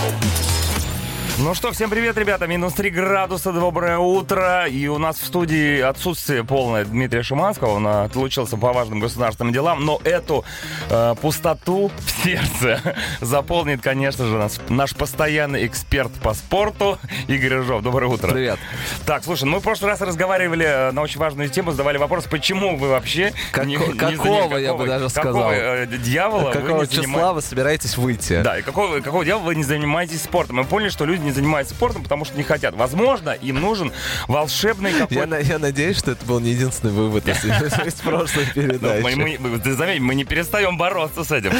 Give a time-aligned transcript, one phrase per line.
[0.00, 0.29] Thank you.
[1.42, 2.46] Ну что, всем привет, ребята.
[2.46, 4.66] Минус 3 градуса, доброе утро.
[4.66, 7.70] И у нас в студии отсутствие полное Дмитрия Шиманского.
[7.70, 9.86] Он отлучился по важным государственным делам.
[9.86, 10.44] Но эту
[10.90, 12.82] э, пустоту в сердце
[13.22, 17.82] заполнит, конечно же, наш, наш постоянный эксперт по спорту Игорь Рыжов.
[17.82, 18.32] Доброе утро.
[18.32, 18.58] Привет.
[19.06, 22.76] Так, слушай, мы в прошлый раз разговаривали э, на очень важную тему, задавали вопрос, почему
[22.76, 23.32] вы вообще...
[23.50, 25.32] Как, не, какого, не, какого, я бы даже сказал.
[25.32, 27.32] Какого э, дьявола Какого вы числа занимаете...
[27.32, 28.42] вы собираетесь выйти?
[28.42, 30.56] Да, и какого, какого дьявола вы не занимаетесь спортом?
[30.56, 32.74] Мы поняли, что люди не занимаются спортом, потому что не хотят.
[32.74, 33.92] Возможно, им нужен
[34.28, 35.36] волшебный какой-то...
[35.36, 39.60] Я, я надеюсь, что это был не единственный вывод из, прошлой ну, передачи.
[39.62, 41.52] Ты заметь, мы не перестаем бороться с этим.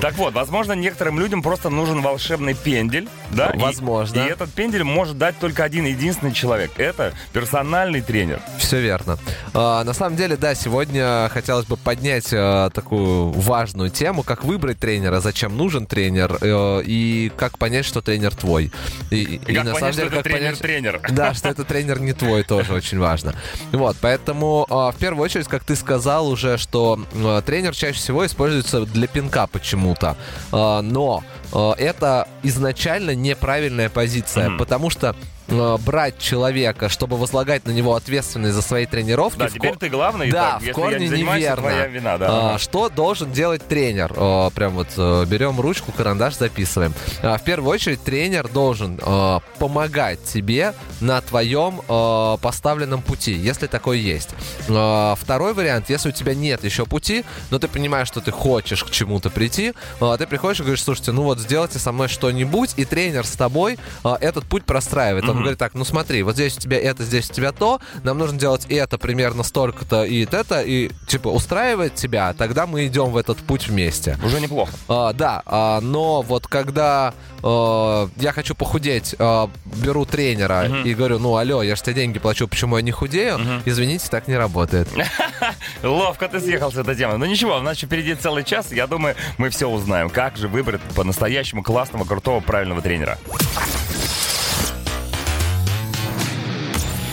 [0.00, 3.52] Так вот, возможно, некоторым людям просто нужен волшебный пендель, да?
[3.54, 4.20] Возможно.
[4.20, 6.72] И, этот пендель может дать только один единственный человек.
[6.76, 8.40] Это персональный тренер.
[8.58, 9.18] Все верно.
[9.52, 14.78] А, на самом деле, да, сегодня хотелось бы поднять а, такую важную тему, как выбрать
[14.78, 18.72] тренера, зачем нужен тренер э, и как понять, что тренер твой.
[19.10, 21.00] И, и, и как на понять, самом деле, что как тренер, понять, тренер.
[21.10, 23.34] Да, что это тренер не твой, тоже очень важно.
[23.72, 28.26] Вот, поэтому а, в первую очередь, как ты сказал уже, что а, тренер чаще всего
[28.26, 30.16] используется для пинка почему-то.
[30.52, 34.58] А, но это изначально неправильная позиция, mm-hmm.
[34.58, 35.14] потому что
[35.48, 39.38] Э, брать человека, чтобы возлагать на него ответственность за свои тренировки.
[39.38, 39.78] Да, теперь ко...
[39.78, 40.30] ты главный.
[40.30, 41.68] Да, так, в корне не неверно.
[41.68, 42.54] Твоя вина, да.
[42.54, 44.12] а, что должен делать тренер?
[44.16, 46.94] А, прям вот а, берем ручку, карандаш, записываем.
[47.22, 53.66] А, в первую очередь тренер должен а, помогать тебе на твоем а, поставленном пути, если
[53.66, 54.30] такой есть.
[54.70, 58.82] А, второй вариант, если у тебя нет еще пути, но ты понимаешь, что ты хочешь
[58.82, 62.72] к чему-то прийти, а, ты приходишь и говоришь, слушайте, ну вот сделайте со мной что-нибудь,
[62.76, 66.56] и тренер с тобой а, этот путь простраивает он говорит так, ну смотри, вот здесь
[66.56, 70.62] у тебя это, здесь у тебя то, нам нужно делать это примерно столько-то и это,
[70.62, 74.18] и типа устраивает тебя, тогда мы идем в этот путь вместе.
[74.24, 74.72] Уже неплохо.
[74.88, 80.82] А, да, а, но вот когда а, я хочу похудеть, а, беру тренера uh-huh.
[80.84, 83.36] и говорю, ну алло, я же тебе деньги плачу, почему я не худею?
[83.36, 83.62] Uh-huh.
[83.64, 84.88] Извините, так не работает.
[85.82, 87.18] Ловко ты съехал с этой темы.
[87.18, 90.48] Ну ничего, у нас еще впереди целый час, я думаю, мы все узнаем, как же
[90.48, 93.18] выбрать по-настоящему классного, крутого, правильного тренера.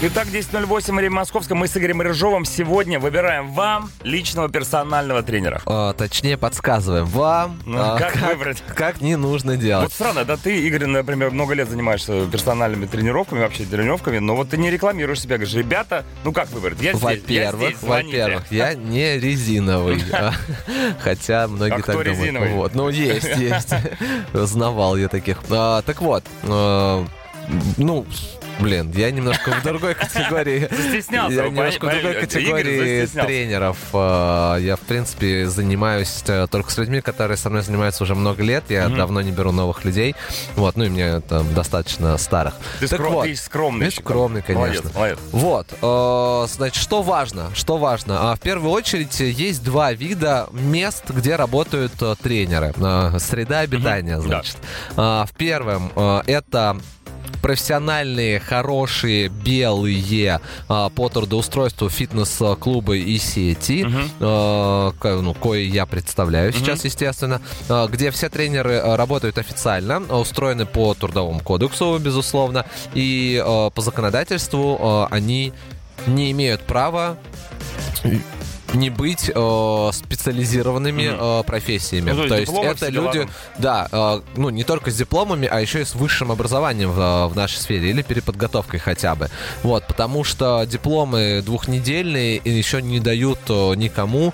[0.04, 1.60] Итак, 10.08 время Московском.
[1.60, 5.62] Мы с Игорем Рыжовым сегодня выбираем вам личного персонального тренера.
[5.68, 8.64] А, точнее, подсказываем вам, ну, а, как, как выбрать.
[8.74, 9.84] Как не нужно делать.
[9.84, 14.50] Вот странно, да ты, Игорь, например, много лет занимаешься персональными тренировками, вообще тренировками, но вот
[14.50, 15.36] ты не рекламируешь себя.
[15.36, 16.82] Говоришь, ребята, ну как выбрать?
[16.82, 20.02] Я во-первых, здесь, во-первых, я не резиновый.
[20.14, 20.34] А,
[21.00, 22.52] хотя многие так думают.
[22.52, 23.74] Вот, ну, есть, есть.
[24.34, 25.42] Знавал я таких.
[25.50, 28.06] А, так вот, ну,
[28.60, 30.68] Блин, я немножко в другой категории.
[30.72, 31.36] Застеснялся.
[31.36, 33.78] Я немножко в другой категории тренеров.
[33.94, 38.44] А, я, в принципе, занимаюсь э, только с людьми, которые со мной занимаются уже много
[38.44, 38.66] лет.
[38.70, 40.16] Я давно не беру новых людей.
[40.56, 42.54] Вот, ну и мне там достаточно старых.
[42.80, 43.90] Ты, скромный.
[43.90, 44.90] Ты скромный, конечно.
[45.32, 47.52] Вот, э, значит, что важно?
[47.56, 48.32] Что важно?
[48.32, 52.74] А, в первую очередь есть два вида мест, где работают э, тренеры.
[53.20, 54.58] Среда обитания, значит.
[54.96, 55.26] Да.
[55.26, 55.92] В первом
[56.26, 56.78] это
[57.42, 65.22] профессиональные, хорошие, белые а, по трудоустройству фитнес-клубы и сети, uh-huh.
[65.22, 66.60] ну, кое я представляю uh-huh.
[66.60, 73.70] сейчас, естественно, а, где все тренеры работают официально, устроены по трудовому кодексу, безусловно, и а,
[73.70, 75.54] по законодательству а, они
[76.08, 77.18] не имеют права
[78.74, 81.42] не быть э, специализированными mm-hmm.
[81.42, 82.12] э, профессиями.
[82.12, 83.28] Ну, то, то есть это люди,
[83.58, 87.36] да, э, ну не только с дипломами, а еще и с высшим образованием в, в
[87.36, 89.30] нашей сфере или переподготовкой хотя бы.
[89.64, 94.34] Вот, потому что дипломы двухнедельные еще не дают э, никому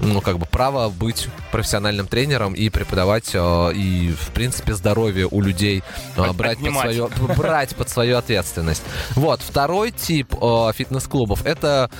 [0.00, 5.40] ну, как бы право быть профессиональным тренером и преподавать, э, и, в принципе, здоровье у
[5.40, 5.84] людей
[6.16, 8.82] э, брать под, свое, брать под свою ответственность.
[9.14, 11.90] Вот, второй тип э, фитнес-клубов— это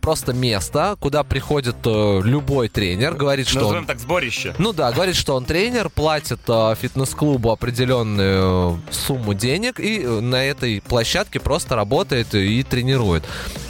[0.00, 3.86] просто место, куда приходит любой тренер, говорит, что Назовем он...
[3.86, 4.54] так, сборище.
[4.56, 11.38] Ну да, говорит, что он тренер, платит фитнес-клубу определенную сумму денег и на этой площадке
[11.38, 13.24] просто работает и тренирует.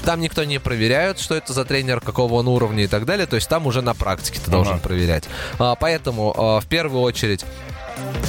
[0.05, 3.27] Там никто не проверяет, что это за тренер, какого он уровня и так далее.
[3.27, 4.83] То есть там уже на практике ты должен ага.
[4.83, 5.25] проверять.
[5.59, 7.45] А, поэтому а, в первую очередь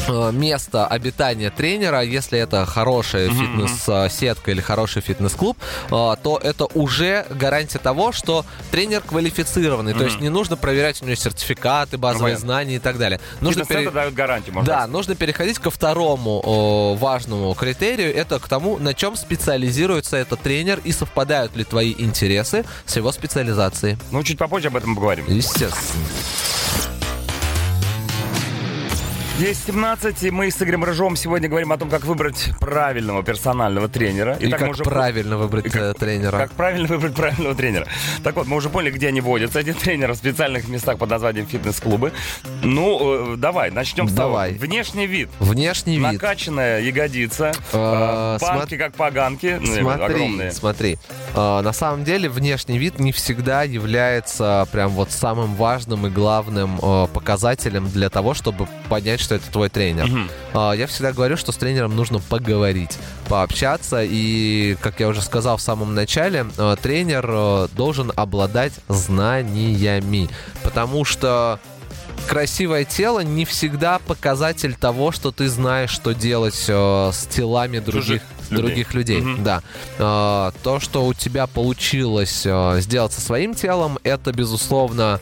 [0.08, 3.68] а, место обитания тренера, если это хорошая mm-hmm.
[3.68, 5.58] фитнес-сетка или хороший фитнес-клуб,
[5.90, 9.94] то это уже гарантия того, что тренер квалифицированный.
[9.94, 9.98] Mm-hmm.
[9.98, 13.20] То есть не нужно проверять у него сертификаты, базовые ну, знания и так далее.
[13.42, 13.90] Нужно пере...
[13.90, 14.92] дают гарантию, можно Да, сказать.
[14.92, 18.14] нужно переходить ко второму важному критерию.
[18.14, 23.12] Это к тому, на чем специализируется этот тренер и совпадают ли твои интересы с его
[23.12, 23.98] специализацией.
[24.12, 25.26] Ну, чуть попозже об этом поговорим.
[25.28, 26.04] Естественно.
[29.40, 34.38] 10.17, и мы с Игорем Рыжовым сегодня говорим о том, как выбрать правильного персонального тренера.
[34.40, 34.84] И, и как уже...
[34.84, 36.38] правильно выбрать как, э, тренера.
[36.38, 37.88] Как правильно выбрать правильного тренера.
[38.24, 41.48] Так вот, мы уже поняли, где они водятся, эти тренеры в специальных местах под названием
[41.48, 42.14] фитнес-клубы.
[42.62, 44.54] Ну, э, давай, начнем с давай.
[44.54, 44.66] того.
[44.66, 45.30] Внешний вид.
[45.40, 46.14] Внешний вид.
[46.14, 50.52] Накачанная ягодица, э, панки как поганки, ну, смотри, огромные.
[50.52, 51.00] Смотри,
[51.36, 56.78] на самом деле внешний вид не всегда является прям вот самым важным и главным
[57.14, 60.06] показателем для того, чтобы понять, что это твой тренер.
[60.06, 60.78] Mm-hmm.
[60.78, 62.98] Я всегда говорю, что с тренером нужно поговорить,
[63.28, 64.04] пообщаться.
[64.04, 70.30] И, как я уже сказал в самом начале, а, тренер а, должен обладать знаниями.
[70.64, 71.60] Потому что
[72.28, 78.22] красивое тело не всегда показатель того, что ты знаешь, что делать э, с телами других
[78.54, 78.68] людей.
[78.68, 79.22] других людей.
[79.22, 79.44] Mm-hmm.
[79.44, 79.62] Да.
[79.98, 85.20] Э, то, что у тебя получилось э, сделать со своим телом, это безусловно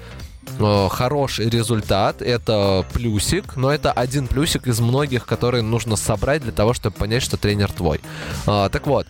[0.59, 6.51] Э, хороший результат, это плюсик, но это один плюсик из многих, которые нужно собрать для
[6.51, 8.01] того, чтобы понять, что тренер твой.
[8.45, 9.07] Так вот,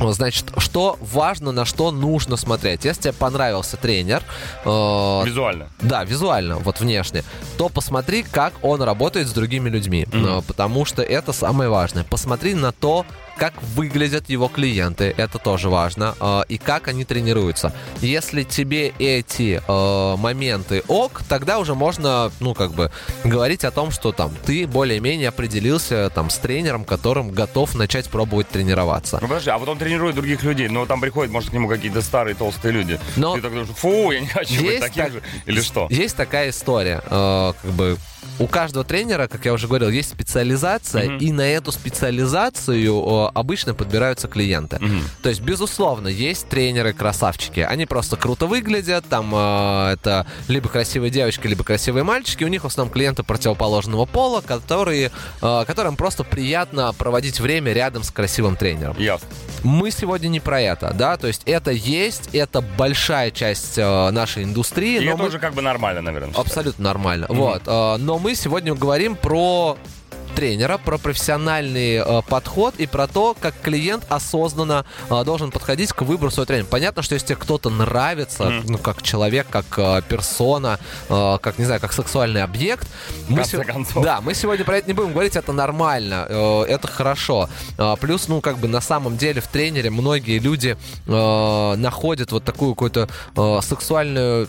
[0.00, 2.84] Значит, что важно, на что нужно смотреть.
[2.84, 4.22] Если тебе понравился тренер...
[4.64, 5.68] Э, визуально.
[5.80, 7.22] Да, визуально, вот внешне.
[7.58, 10.04] То посмотри, как он работает с другими людьми.
[10.04, 10.38] Mm-hmm.
[10.38, 12.04] Э, потому что это самое важное.
[12.04, 13.04] Посмотри на то,
[13.40, 17.72] как выглядят его клиенты, это тоже важно, э, и как они тренируются.
[18.02, 22.90] Если тебе эти э, моменты ок, тогда уже можно, ну, как бы,
[23.24, 28.48] говорить о том, что там ты более-менее определился там с тренером, которым готов начать пробовать
[28.50, 29.18] тренироваться.
[29.22, 32.00] Ну, подожди, а вот он тренирует других людей, но там приходят, может, к нему какие-то
[32.00, 33.00] старые толстые люди.
[33.16, 35.12] Но ты такой, фу, я не хочу быть таким так...
[35.12, 35.88] же, или что?
[35.90, 37.98] Есть такая история, э, как бы
[38.38, 41.18] у каждого тренера, как я уже говорил, есть специализация, mm-hmm.
[41.18, 44.76] и на эту специализацию обычно подбираются клиенты.
[44.76, 45.02] Mm-hmm.
[45.22, 47.60] То есть, безусловно, есть тренеры-красавчики.
[47.60, 52.44] Они просто круто выглядят, там э, это либо красивые девочки, либо красивые мальчики.
[52.44, 55.10] У них в основном клиенты противоположного пола, которые,
[55.42, 58.96] э, которым просто приятно проводить время рядом с красивым тренером.
[58.98, 59.28] Ясно.
[59.62, 64.44] Мы сегодня не про это, да, то есть это есть, это большая часть э, нашей
[64.44, 65.02] индустрии.
[65.02, 65.28] И но это мы...
[65.28, 66.34] уже как бы нормально, наверное.
[66.34, 67.26] Абсолютно нормально.
[67.26, 67.36] Mm-hmm.
[67.36, 69.76] Вот, э, но мы сегодня говорим про
[70.30, 76.02] тренера, про профессиональный э, подход и про то, как клиент осознанно э, должен подходить к
[76.02, 76.66] выбору своего тренера.
[76.66, 78.64] Понятно, что если кто-то нравится, mm.
[78.68, 80.78] ну, как человек, как э, персона,
[81.08, 82.86] э, как, не знаю, как сексуальный объект,
[83.28, 83.64] мы, се-
[84.02, 87.48] да, мы сегодня про это не будем говорить, это нормально, э, это хорошо.
[87.78, 90.76] Э, плюс, ну, как бы на самом деле в тренере многие люди
[91.06, 94.48] э, находят вот такую какую-то э, сексуальную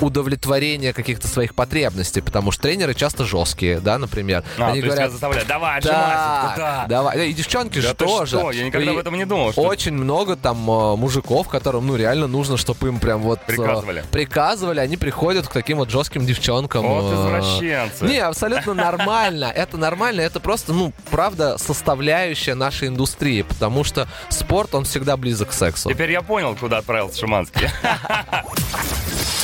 [0.00, 4.44] удовлетворение каких-то своих потребностей, потому что тренеры часто жесткие, да, например.
[4.58, 6.86] А, Они говорят, заставляют, давай, да, да.
[6.88, 7.30] давай.
[7.30, 8.38] И девчонки да же тоже.
[8.38, 8.50] Что?
[8.50, 9.52] Я никогда и об этом не думал.
[9.52, 9.62] Что...
[9.62, 13.40] Очень много там э, мужиков, которым, ну, реально нужно, чтобы им прям вот...
[13.40, 14.04] Э, приказывали.
[14.10, 16.86] Приказывали, они приходят к таким вот жестким девчонкам.
[16.86, 18.04] Вот э, извращенцы.
[18.04, 19.44] Не, абсолютно нормально.
[19.54, 25.50] Это нормально, это просто, ну, правда, составляющая нашей индустрии, потому что спорт, он всегда близок
[25.50, 25.90] к сексу.
[25.90, 27.68] Теперь я понял, куда отправился Шиманский.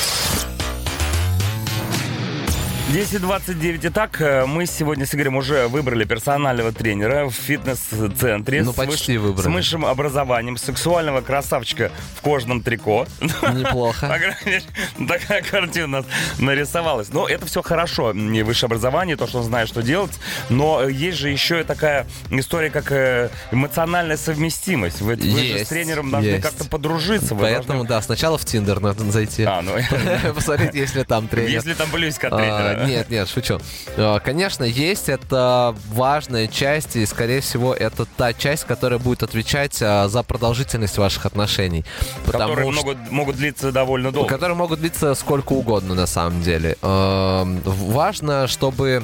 [2.92, 3.80] 10.29.
[3.82, 8.62] Итак, э, мы сегодня с Игорем уже выбрали персонального тренера в фитнес-центре.
[8.62, 9.42] Ну, почти с, выбрали.
[9.42, 13.08] С высшим образованием, сексуального красавчика в кожном трико.
[13.20, 14.06] Неплохо.
[15.08, 16.06] Такая картина у нас
[16.38, 17.08] нарисовалась.
[17.12, 18.12] Но это все хорошо.
[18.12, 20.12] Не высшее образование, то, что он знает, что делать.
[20.48, 25.00] Но есть же еще такая история, как э, эмоциональная совместимость.
[25.00, 27.34] Вы, вы же с тренером должны как-то подружиться.
[27.34, 29.42] Поэтому, да, сначала в Тиндер надо зайти.
[29.42, 29.72] А, ну...
[30.34, 31.50] Посмотреть, если там тренер.
[31.50, 32.75] Если там плюсика тренера.
[32.86, 33.60] Нет, нет, шучу.
[33.96, 39.78] Э, конечно, есть это важная часть, и, скорее всего, это та часть, которая будет отвечать
[39.80, 41.84] э, за продолжительность ваших отношений.
[42.26, 42.84] Которые что...
[42.84, 44.28] могут, могут длиться довольно долго.
[44.28, 46.76] Которые могут длиться сколько угодно, на самом деле.
[46.82, 49.02] Эм, важно, чтобы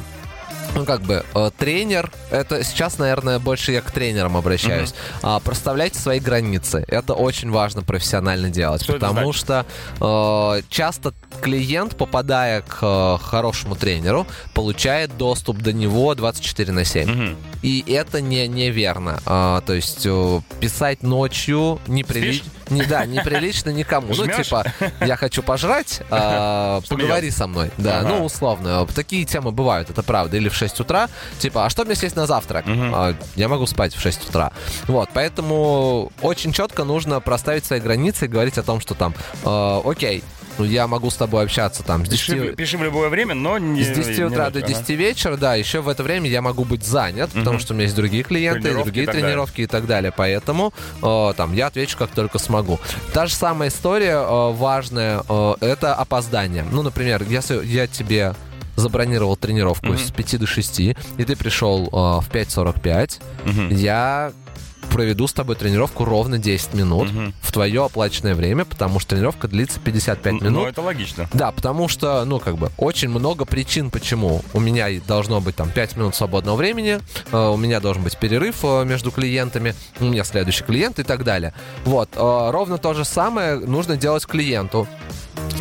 [0.75, 4.95] ну, как бы, э, тренер, это сейчас, наверное, больше я к тренерам обращаюсь.
[5.23, 5.38] Mm-hmm.
[5.38, 6.85] Э, проставляйте свои границы.
[6.88, 8.83] Это очень важно профессионально делать.
[8.83, 9.67] Что потому что
[10.00, 17.09] э, часто клиент, попадая к э, хорошему тренеру, получает доступ до него 24 на 7.
[17.09, 17.37] Mm-hmm.
[17.62, 19.21] И это не, неверно.
[19.26, 20.07] Э, то есть
[20.61, 22.50] писать ночью неприлично.
[22.71, 24.14] Не, да, неприлично никому.
[24.14, 24.37] Жмешь?
[24.37, 24.64] Ну, типа,
[25.00, 27.71] я хочу пожрать, э, поговори со мной.
[27.78, 28.09] Да, ага.
[28.09, 28.87] ну, условно.
[28.87, 30.37] Такие темы бывают, это правда.
[30.37, 32.66] Или в 6 утра, типа, а что мне съесть на завтрак?
[32.66, 32.83] Угу.
[32.95, 34.52] А, я могу спать в 6 утра.
[34.87, 39.14] Вот, поэтому очень четко нужно проставить свои границы и говорить о том, что там,
[39.45, 40.23] э, окей,
[40.59, 42.26] ну, я могу с тобой общаться там с 10...
[42.26, 43.82] Пиши, пиши в любое время, но не...
[43.82, 44.92] С 10 не утра до 10 ага.
[44.94, 47.40] вечера, да, еще в это время я могу быть занят, угу.
[47.40, 49.64] потому что у меня есть другие клиенты, другие и тренировки далее.
[49.64, 50.12] и так далее.
[50.14, 52.80] Поэтому э, там я отвечу как только смогу.
[53.12, 56.64] Та же самая история э, важная, э, это опоздание.
[56.71, 58.35] Ну, например, если я тебе
[58.76, 59.99] забронировал тренировку Мгм.
[59.99, 63.68] с 5 до 6, и ты пришел э, в 5.45, Мгм.
[63.71, 64.32] я
[64.92, 67.34] проведу с тобой тренировку ровно 10 минут Мгм.
[67.40, 70.68] в твое оплаченное время, потому что тренировка длится 55 Ну, минут.
[70.68, 71.28] это логично.
[71.32, 75.70] Да, потому что, ну, как бы, очень много причин, почему у меня должно быть там
[75.70, 77.00] 5 минут свободного времени,
[77.32, 81.25] э, у меня должен быть перерыв э, между клиентами, у меня следующий клиент и так
[81.25, 81.54] далее.
[81.84, 84.87] Вот, э, ровно то же самое нужно делать клиенту.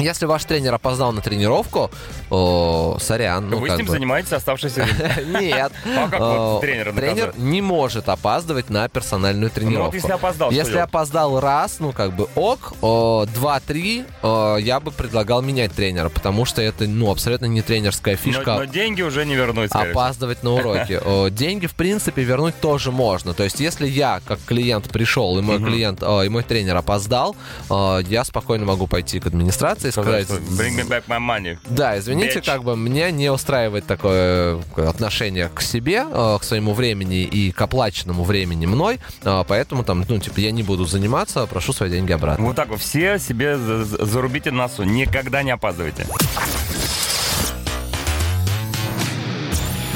[0.01, 1.91] Если ваш тренер опоздал на тренировку,
[2.29, 3.91] о, сорян, ну, Вы с ним бы.
[3.91, 5.39] занимаетесь оставшееся время.
[5.41, 5.71] Нет.
[5.85, 7.37] А как вот Э, Тренер наказать?
[7.37, 9.95] не может опаздывать на персональную Ну вот тренировку.
[9.95, 16.09] если опоздал, Если опоздал раз, ну как бы ок, два-три, я бы предлагал менять тренера,
[16.09, 18.55] потому что это, ну, абсолютно не тренерская фишка.
[18.55, 19.71] Но деньги уже не вернуть.
[19.71, 20.99] Опаздывать на уроки.
[21.31, 23.33] Деньги, в принципе, вернуть тоже можно.
[23.33, 27.35] То есть, если я, как клиент, пришел, и мой клиент, и мой тренер опоздал,
[27.69, 31.57] я спокойно могу пойти к администрации и Сказать, Bring me back my money.
[31.69, 32.45] Да, извините, Bitch.
[32.45, 37.51] как бы меня не устраивает такое э, отношение к себе, э, к своему времени и
[37.51, 41.89] к оплаченному времени мной, э, поэтому там, ну, типа, я не буду заниматься, прошу свои
[41.89, 42.45] деньги обратно.
[42.45, 46.05] Вот так вот, все себе за- за- зарубите носу, никогда не опаздывайте.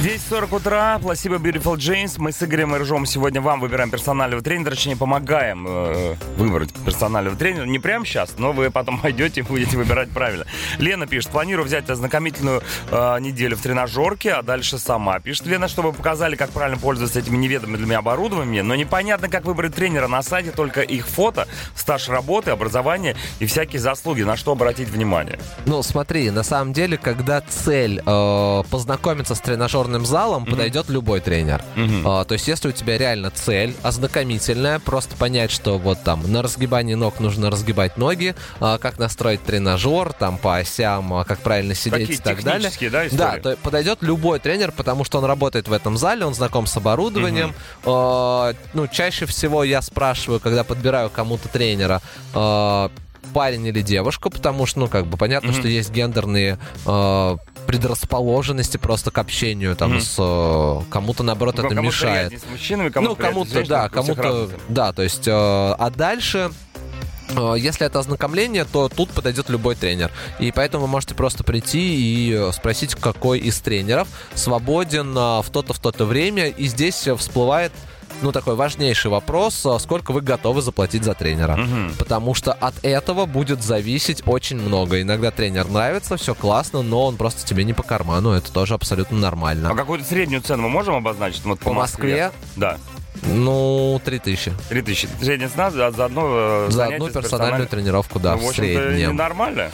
[0.06, 2.14] 10.40 утра, Placebo Beautiful James.
[2.20, 7.36] Мы с Игорем и Ржом сегодня вам выбираем персонального тренера, точнее, помогаем э, выбрать персонального
[7.36, 7.66] тренера.
[7.66, 10.46] Не прямо сейчас, но вы потом пойдете и будете выбирать правильно.
[10.78, 15.20] Лена пишет, планирую взять ознакомительную э, неделю в тренажерке, а дальше сама.
[15.20, 20.08] Пишет Лена, чтобы показали, как правильно пользоваться этими неведомыми оборудованиями, но непонятно, как выбрать тренера
[20.08, 24.22] на сайте, только их фото, стаж работы, образование и всякие заслуги.
[24.22, 25.40] На что обратить внимание?
[25.66, 31.64] Ну, смотри, на самом деле, когда цель э, познакомиться с тренажерным залом, подойдет любой тренер.
[31.76, 32.08] Мгм.
[32.08, 36.42] А, то есть, если у тебя реально цель ознакомительная, просто понять, что вот там на
[36.42, 41.76] разгибании ног нужно разгибать ноги, а, как настроить тренажер, там по осям, а, как правильно
[41.76, 42.72] сидеть Такие и так далее.
[42.90, 43.18] да, истории?
[43.18, 46.76] Да, то подойдет любой тренер, потому что он работает в этом зале, он знаком с
[46.78, 47.54] оборудованием.
[47.84, 52.02] А, ну, чаще всего я спрашиваю, когда подбираю кому-то тренера,
[52.34, 52.92] а,
[53.36, 55.60] парень или девушка, потому что, ну, как бы понятно, Мгм.
[55.60, 57.36] что есть гендерные а,
[57.68, 60.00] предрасположенности просто к общению там Мгм.
[60.02, 62.42] с э, кому-то наоборот Ну, это кому-то мешает.
[62.42, 66.50] с мужчинами, кому-то ну, кому-то, да, кому-то, да, то есть, э, а дальше
[67.36, 70.12] э, если это ознакомление, то тут подойдет любой тренер.
[70.40, 75.50] И поэтому вы можете просто прийти и э, спросить, какой из тренеров свободен э, в
[75.52, 76.48] то-то, в то-то время.
[76.48, 77.74] И здесь э, всплывает
[78.22, 81.56] ну, такой важнейший вопрос, э, сколько вы готовы заплатить за тренера.
[81.56, 81.94] Мгм.
[81.98, 85.02] Потому что от этого будет зависеть очень много.
[85.02, 88.32] Иногда тренер нравится, все классно, но он просто тебе не по карману.
[88.32, 89.70] Это тоже абсолютно нормально.
[89.72, 91.44] А какую-то среднюю цену мы можем обозначить?
[91.46, 92.32] Вот по, По Москве?
[92.56, 92.78] Да.
[93.24, 94.52] Ну, 3000.
[94.70, 95.10] 3000.
[95.22, 99.16] Средняя цена за, за одно э, За одну персональную тренировку, да, Ну, в в среднем.
[99.16, 99.72] нормально.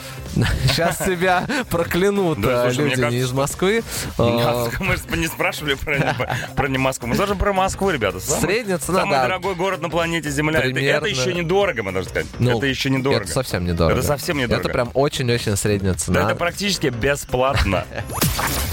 [0.68, 3.82] Сейчас тебя проклянут Да, э, слушай, люди не из Москвы.
[4.18, 7.08] Э, Мы же не спрашивали про, не- про не Москву.
[7.08, 8.20] Мы даже про Москву, ребята.
[8.20, 9.22] Самый, Средняя цена, самый да.
[9.24, 10.58] дорогой город на планете Земля.
[10.60, 11.06] Это- Это, Примерно.
[11.06, 12.28] еще недорого, мы должны сказать.
[12.38, 13.22] Ну, это еще недорого.
[13.24, 13.98] Это совсем недорого.
[13.98, 14.60] Это совсем недорого.
[14.64, 16.20] Это прям очень-очень средняя Да цена.
[16.26, 17.84] это практически бесплатно.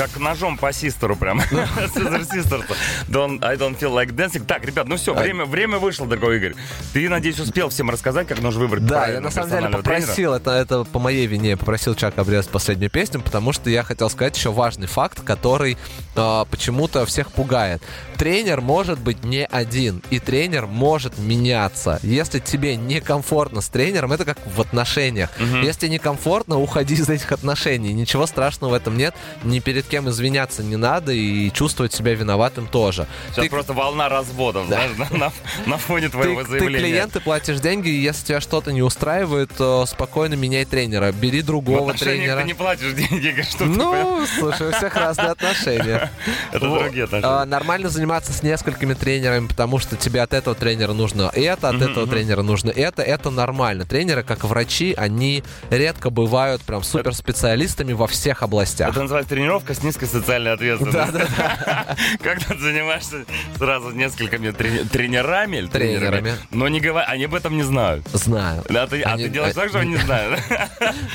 [0.00, 1.40] Как ножом по систеру прям.
[1.94, 2.64] Сизер систер.
[3.06, 4.46] Don't, I don't feel like dancing.
[4.46, 6.54] Так, ребят, ну все, время, время вышло, дорогой Игорь.
[6.94, 10.52] Ты, надеюсь, успел всем рассказать, как нужно выбрать Да, я на самом деле попросил, это,
[10.52, 14.50] это по моей вине, попросил Чака обрезать последнюю песню, потому что я хотел сказать еще
[14.50, 15.76] важный факт, который
[16.16, 17.82] э, почему-то всех пугает.
[18.16, 22.00] Тренер может быть не один, и тренер может меняться.
[22.02, 25.28] Если тебе некомфортно с тренером, это как в отношениях.
[25.38, 25.60] Мгм.
[25.60, 27.92] Если некомфортно, уходи из этих отношений.
[27.92, 29.14] Ничего страшного в этом нет.
[29.44, 33.06] Ни перед кем извиняться не надо и чувствовать себя виноватым тоже.
[33.32, 35.32] Сейчас Ты- просто волна разводов, знаешь, на, на-
[35.66, 36.78] на фоне ты, твоего ты заявления.
[36.78, 41.12] клиент, ты платишь деньги, и если тебя что-то не устраивает, то спокойно меняй тренера.
[41.12, 42.40] Бери другого тренера.
[42.40, 43.64] ты не платишь деньги, что ты?
[43.64, 46.10] Ну, слушай, у всех разные отношения.
[46.52, 46.80] Это Вот.
[46.84, 47.44] другие А, отношения.
[47.44, 52.06] Нормально заниматься с несколькими тренерами, потому что тебе от этого тренера нужно это, от этого
[52.06, 53.02] тренера нужно это.
[53.02, 53.84] Это нормально.
[53.84, 58.90] Тренеры, как врачи, они редко бывают прям суперспециалистами во всех областях.
[58.90, 61.20] Это называется тренировка с низкой социальной ответственностью.
[62.22, 63.24] Когда ты занимаешься
[63.56, 67.04] сразу несколькими тренерами или тренерами, но не говор...
[67.06, 68.06] они об этом не знают.
[68.12, 68.62] Знаю.
[68.68, 70.40] Да, ты- а Они- ты делаешь так, что они не знают.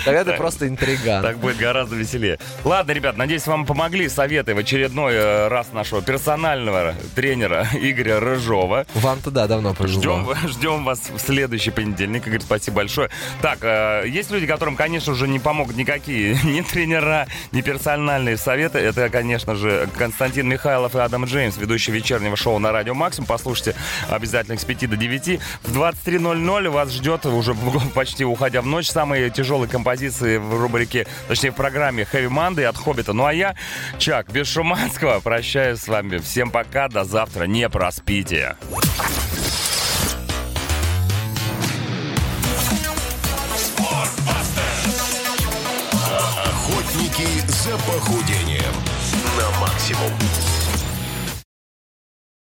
[0.04, 1.22] Тогда ты просто интриган.
[1.22, 2.40] Так будет гораздо веселее.
[2.64, 8.86] Ладно, ребят, надеюсь, вам помогли советы в очередной э, раз нашего персонального тренера Игоря Рыжова.
[8.96, 10.00] Вам туда давно повезло.
[10.02, 12.28] Ждем, ждем вас в следующий понедельник.
[12.28, 13.10] Игорь, спасибо большое.
[13.42, 18.78] Так, э, есть люди, которым, конечно же, не помогут никакие ни тренера, ни персональные советы.
[18.78, 23.28] Это, конечно же, Константин Михайлов и Адам Джеймс, ведущий вечернего шоу на Радио Максимум.
[23.28, 23.76] Послушайте
[24.08, 25.40] обязательно с 5 до 9.
[25.64, 27.56] В 23.00 вас ждет, уже
[27.96, 32.78] почти уходя в ночь, самые тяжелые композиции в рубрике, точнее, в программе Heavy Monday от
[32.78, 33.14] Хоббита.
[33.14, 33.56] Ну а я,
[33.98, 36.20] Чак, без Шуманского, прощаюсь с вами.
[36.20, 37.46] Всем пока, до завтра.
[37.46, 38.56] Не проспите.
[47.66, 48.76] За похудением
[49.38, 50.12] на максимум.